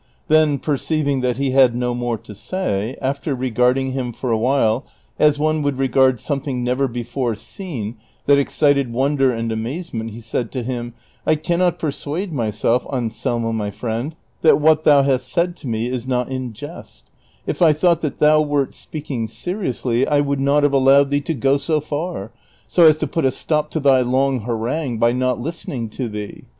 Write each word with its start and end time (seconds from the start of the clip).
Then 0.29 0.57
perceiving 0.57 1.21
that 1.21 1.37
he 1.37 1.51
had 1.51 1.75
no 1.75 1.93
more 1.93 2.17
to 2.17 2.33
say, 2.33 2.97
after 2.99 3.35
regarding 3.35 3.91
him 3.91 4.13
for 4.13 4.31
a 4.31 4.37
while, 4.39 4.83
as 5.19 5.37
one 5.37 5.61
would 5.61 5.77
regard 5.77 6.19
something 6.19 6.63
never 6.63 6.87
before 6.87 7.35
seen 7.35 7.97
that 8.25 8.39
excited 8.39 8.91
wonder 8.91 9.31
and 9.31 9.51
amazement, 9.51 10.09
he 10.09 10.19
said 10.19 10.51
to 10.53 10.63
him," 10.63 10.95
I 11.27 11.35
can 11.35 11.59
not 11.59 11.77
persuade 11.77 12.33
myself, 12.33 12.87
Anselmo 12.91 13.51
my 13.51 13.69
friend, 13.69 14.15
that 14.41 14.59
what 14.59 14.85
thou 14.85 15.03
hast 15.03 15.27
said 15.27 15.55
to 15.57 15.67
me 15.67 15.85
is 15.85 16.07
not 16.07 16.31
in 16.31 16.53
jest; 16.53 17.11
if 17.45 17.61
1 17.61 17.75
thought 17.75 18.01
that 18.01 18.17
thou 18.17 18.41
wert 18.41 18.73
speaking 18.73 19.27
seriously 19.27 20.07
I 20.07 20.19
would 20.19 20.39
not 20.39 20.63
have 20.63 20.73
allowed 20.73 21.11
thee 21.11 21.21
to 21.21 21.33
go 21.35 21.57
so 21.57 21.79
far; 21.79 22.31
so 22.67 22.87
as 22.87 22.97
to 22.97 23.05
put 23.05 23.23
a 23.23 23.29
stop 23.29 23.69
to 23.69 23.79
thy 23.79 24.01
long 24.01 24.39
harangue 24.45 24.97
by 24.97 25.11
not 25.11 25.39
listening 25.39 25.89
to 25.89 26.09
thee. 26.09 26.45